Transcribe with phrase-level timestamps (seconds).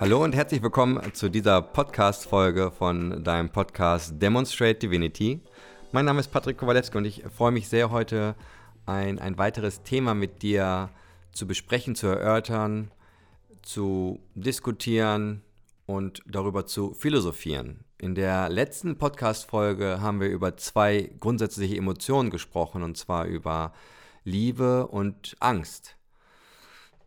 [0.00, 5.40] Hallo und herzlich willkommen zu dieser Podcast-Folge von deinem Podcast Demonstrate Divinity.
[5.90, 8.36] Mein Name ist Patrick Kowaletzki und ich freue mich sehr, heute
[8.86, 10.90] ein, ein weiteres Thema mit dir
[11.32, 12.92] zu besprechen, zu erörtern,
[13.62, 15.42] zu diskutieren
[15.86, 17.80] und darüber zu philosophieren.
[17.98, 23.72] In der letzten Podcast-Folge haben wir über zwei grundsätzliche Emotionen gesprochen, und zwar über
[24.22, 25.96] Liebe und Angst.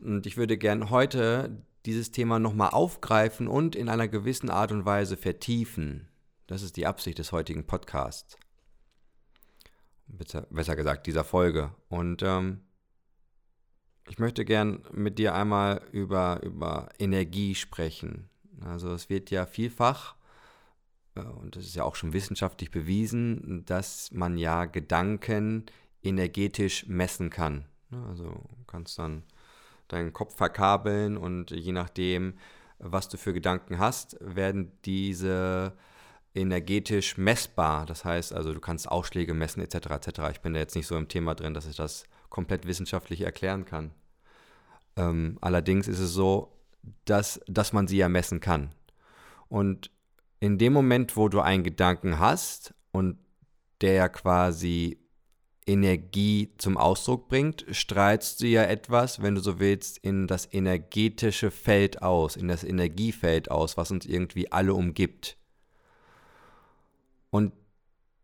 [0.00, 1.50] Und ich würde gern heute
[1.86, 6.08] dieses Thema nochmal aufgreifen und in einer gewissen Art und Weise vertiefen.
[6.46, 8.36] Das ist die Absicht des heutigen Podcasts.
[10.08, 11.74] Besser gesagt, dieser Folge.
[11.88, 12.60] Und ähm,
[14.08, 18.28] ich möchte gern mit dir einmal über, über Energie sprechen.
[18.60, 20.16] Also es wird ja vielfach
[21.16, 25.66] äh, und das ist ja auch schon wissenschaftlich bewiesen, dass man ja Gedanken
[26.02, 27.64] energetisch messen kann.
[27.90, 29.24] Also du kannst dann
[29.88, 32.34] deinen Kopf verkabeln und je nachdem,
[32.78, 35.76] was du für Gedanken hast, werden diese
[36.34, 37.86] energetisch messbar.
[37.86, 39.86] Das heißt also, du kannst Ausschläge messen etc.
[39.90, 40.20] etc.
[40.32, 43.64] Ich bin da jetzt nicht so im Thema drin, dass ich das komplett wissenschaftlich erklären
[43.64, 43.92] kann.
[44.96, 46.52] Ähm, allerdings ist es so,
[47.04, 48.72] dass, dass man sie ja messen kann.
[49.48, 49.90] Und
[50.40, 53.18] in dem Moment, wo du einen Gedanken hast und
[53.80, 54.98] der quasi
[55.66, 61.50] Energie zum Ausdruck bringt, strahlst du ja etwas, wenn du so willst, in das energetische
[61.50, 65.36] Feld aus, in das Energiefeld aus, was uns irgendwie alle umgibt.
[67.30, 67.52] Und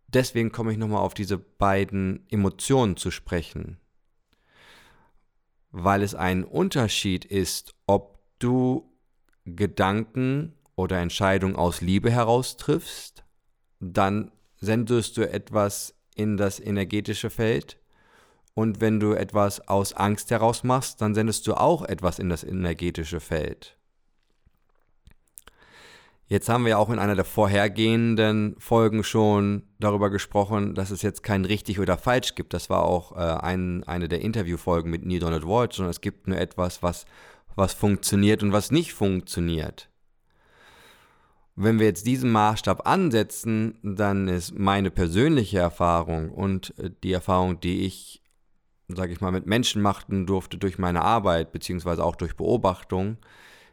[0.07, 3.79] deswegen komme ich nochmal auf diese beiden Emotionen zu sprechen.
[5.73, 8.89] Weil es ein Unterschied ist, ob du
[9.45, 13.25] Gedanken oder Entscheidung aus Liebe heraus triffst,
[13.81, 17.79] dann sendest du etwas in das energetische Feld.
[18.55, 22.45] Und wenn du etwas aus Angst heraus machst, dann sendest du auch etwas in das
[22.45, 23.77] energetische Feld.
[26.33, 31.23] Jetzt haben wir auch in einer der vorhergehenden Folgen schon darüber gesprochen, dass es jetzt
[31.23, 32.55] kein richtig oder falsch gibt.
[32.55, 36.29] Das war auch äh, ein, eine der Interviewfolgen mit Neil Donald Walsh, sondern es gibt
[36.29, 37.05] nur etwas, was,
[37.55, 39.91] was funktioniert und was nicht funktioniert.
[41.55, 47.61] Wenn wir jetzt diesen Maßstab ansetzen, dann ist meine persönliche Erfahrung und äh, die Erfahrung,
[47.61, 48.23] die ich,
[48.89, 53.19] sage ich mal, mit Menschen machen durfte durch meine Arbeit, beziehungsweise auch durch Beobachtung,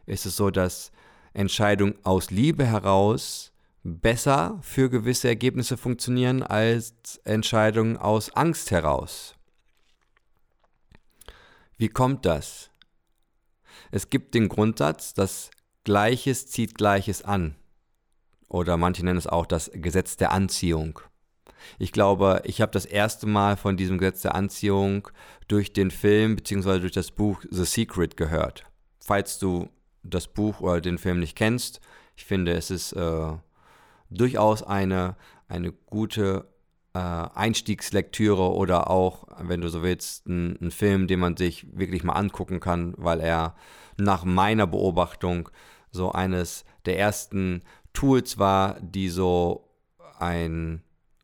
[0.04, 0.92] ist es so, dass
[1.32, 3.52] Entscheidungen aus Liebe heraus
[3.82, 9.36] besser für gewisse Ergebnisse funktionieren als Entscheidungen aus Angst heraus.
[11.78, 12.70] Wie kommt das?
[13.90, 15.50] Es gibt den Grundsatz, dass
[15.84, 17.56] Gleiches zieht Gleiches an
[18.50, 21.00] oder manche nennen es auch das Gesetz der Anziehung.
[21.78, 25.08] Ich glaube, ich habe das erste Mal von diesem Gesetz der Anziehung
[25.48, 26.80] durch den Film bzw.
[26.80, 28.64] durch das Buch The Secret gehört.
[28.98, 29.68] Falls du
[30.02, 31.80] das Buch oder den Film nicht kennst,
[32.16, 33.32] ich finde, es ist äh,
[34.10, 35.16] durchaus eine,
[35.48, 36.48] eine gute
[36.92, 42.02] äh, Einstiegslektüre oder auch, wenn du so willst, ein, ein Film, den man sich wirklich
[42.02, 43.54] mal angucken kann, weil er
[43.96, 45.50] nach meiner Beobachtung
[45.92, 47.62] so eines der ersten
[47.92, 49.68] Tools war, die so
[50.18, 50.82] ein,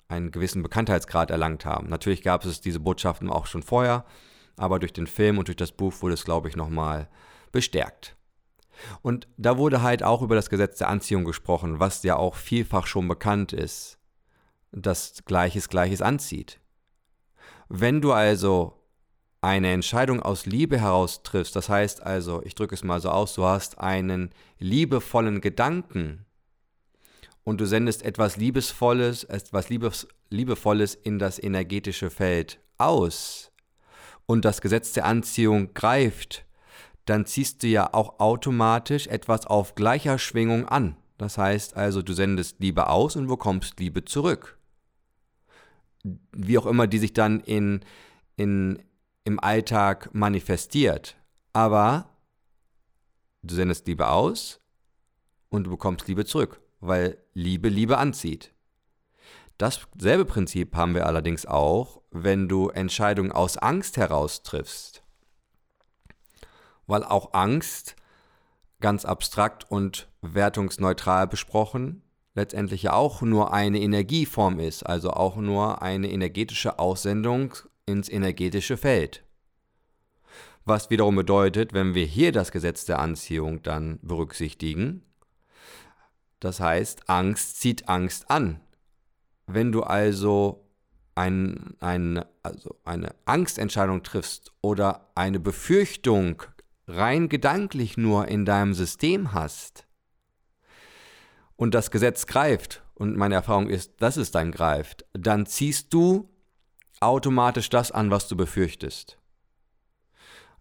[0.08, 1.88] einen gewissen Bekanntheitsgrad erlangt haben.
[1.88, 4.04] Natürlich gab es diese Botschaften auch schon vorher,
[4.56, 7.08] aber durch den Film und durch das Buch wurde es, glaube ich, nochmal
[7.52, 8.16] bestärkt.
[9.02, 12.86] Und da wurde halt auch über das Gesetz der Anziehung gesprochen, was ja auch vielfach
[12.86, 13.98] schon bekannt ist,
[14.72, 16.60] dass Gleiches Gleiches anzieht.
[17.68, 18.74] Wenn du also
[19.40, 23.34] eine Entscheidung aus Liebe heraus triffst, das heißt also, ich drücke es mal so aus,
[23.34, 26.25] du hast einen liebevollen Gedanken,
[27.46, 33.52] und du sendest etwas Liebesvolles, etwas Liebes, Liebevolles in das energetische Feld aus
[34.26, 36.44] und das Gesetz der Anziehung greift,
[37.04, 40.96] dann ziehst du ja auch automatisch etwas auf gleicher Schwingung an.
[41.18, 44.58] Das heißt also, du sendest Liebe aus und bekommst Liebe zurück.
[46.32, 47.80] Wie auch immer die sich dann in,
[48.34, 48.82] in,
[49.22, 51.16] im Alltag manifestiert.
[51.52, 52.10] Aber
[53.44, 54.58] du sendest Liebe aus
[55.48, 58.52] und du bekommst Liebe zurück weil Liebe Liebe anzieht.
[59.58, 65.02] Dasselbe Prinzip haben wir allerdings auch, wenn du Entscheidungen aus Angst heraus triffst.
[66.86, 67.96] Weil auch Angst,
[68.80, 72.02] ganz abstrakt und wertungsneutral besprochen,
[72.34, 77.54] letztendlich ja auch nur eine Energieform ist, also auch nur eine energetische Aussendung
[77.86, 79.24] ins energetische Feld.
[80.66, 85.02] Was wiederum bedeutet, wenn wir hier das Gesetz der Anziehung dann berücksichtigen,
[86.40, 88.60] das heißt, Angst zieht Angst an.
[89.46, 90.68] Wenn du also,
[91.14, 96.42] ein, ein, also eine Angstentscheidung triffst oder eine Befürchtung
[96.86, 99.86] rein gedanklich nur in deinem System hast
[101.56, 106.30] und das Gesetz greift, und meine Erfahrung ist, dass es dann greift, dann ziehst du
[107.00, 109.18] automatisch das an, was du befürchtest.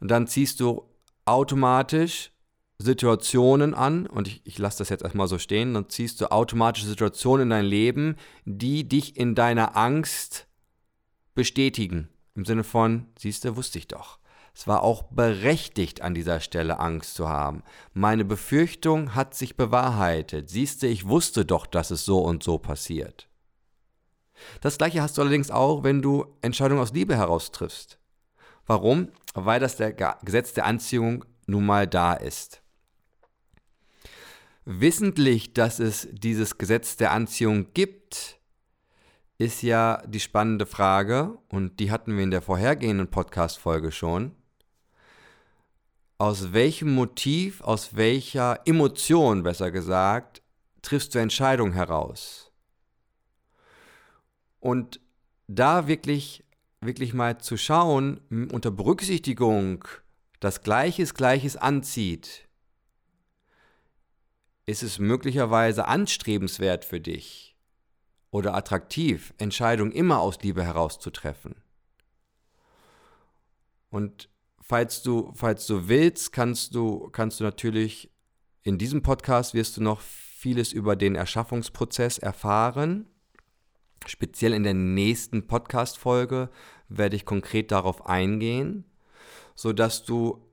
[0.01, 0.89] Und dann ziehst du
[1.23, 2.31] automatisch
[2.77, 6.83] Situationen an, und ich, ich lasse das jetzt erstmal so stehen, dann ziehst du automatisch
[6.83, 10.47] Situationen in dein Leben, die dich in deiner Angst
[11.33, 12.09] bestätigen.
[12.35, 14.19] Im Sinne von, siehst du, wusste ich doch.
[14.53, 17.63] Es war auch berechtigt, an dieser Stelle Angst zu haben.
[17.93, 20.49] Meine Befürchtung hat sich bewahrheitet.
[20.49, 23.27] Siehst du, ich wusste doch, dass es so und so passiert.
[24.61, 27.99] Das gleiche hast du allerdings auch, wenn du Entscheidungen aus Liebe heraus triffst.
[28.65, 29.09] Warum?
[29.33, 32.61] Weil das der Gesetz der Anziehung nun mal da ist.
[34.65, 38.39] Wissentlich, dass es dieses Gesetz der Anziehung gibt,
[39.37, 44.31] ist ja die spannende Frage, und die hatten wir in der vorhergehenden Podcast-Folge schon
[46.17, 50.41] aus welchem Motiv, aus welcher Emotion, besser gesagt,
[50.81, 52.51] triffst du Entscheidungen heraus?
[54.59, 54.99] Und
[55.47, 56.43] da wirklich,
[56.81, 58.21] wirklich mal zu schauen,
[58.51, 59.85] unter Berücksichtigung,
[60.39, 62.47] dass Gleiches Gleiches anzieht,
[64.65, 67.55] ist es möglicherweise anstrebenswert für dich
[68.31, 71.55] oder attraktiv, Entscheidungen immer aus Liebe herauszutreffen.
[73.89, 74.29] Und
[74.59, 78.11] falls du, falls du willst, kannst du, kannst du natürlich
[78.63, 83.07] in diesem Podcast wirst du noch vieles über den Erschaffungsprozess erfahren.
[84.07, 86.49] Speziell in der nächsten Podcast-Folge
[86.89, 88.85] werde ich konkret darauf eingehen,
[89.53, 90.45] sodass du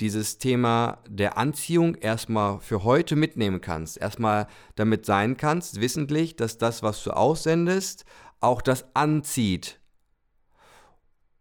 [0.00, 3.98] dieses Thema der Anziehung erstmal für heute mitnehmen kannst.
[3.98, 8.04] Erstmal damit sein kannst, wissentlich, dass das, was du aussendest,
[8.40, 9.80] auch das anzieht,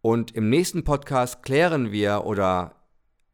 [0.02, 2.76] und im nächsten Podcast klären wir oder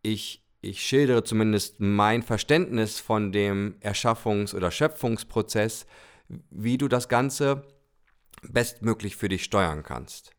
[0.01, 5.85] ich, ich schildere zumindest mein Verständnis von dem Erschaffungs- oder Schöpfungsprozess,
[6.49, 7.67] wie du das Ganze
[8.41, 10.31] bestmöglich für dich steuern kannst.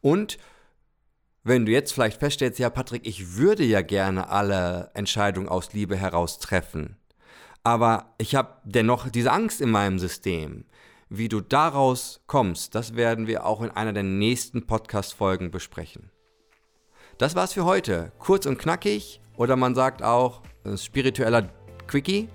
[0.00, 0.38] Und
[1.42, 5.96] wenn du jetzt vielleicht feststellst, ja Patrick, ich würde ja gerne alle Entscheidungen aus Liebe
[5.96, 6.96] heraus treffen,
[7.62, 10.64] aber ich habe dennoch diese Angst in meinem System.
[11.08, 16.10] Wie du daraus kommst, das werden wir auch in einer der nächsten Podcast-Folgen besprechen.
[17.18, 18.12] Das war's für heute.
[18.18, 20.42] Kurz und knackig oder man sagt auch
[20.76, 21.50] spiritueller
[21.86, 22.28] Quickie.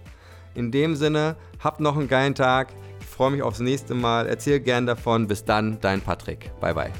[0.55, 2.73] In dem Sinne, habt noch einen geilen Tag.
[2.99, 4.27] Ich freue mich aufs nächste Mal.
[4.27, 5.27] Erzähl gern davon.
[5.27, 6.51] Bis dann, dein Patrick.
[6.59, 6.91] Bye, bye.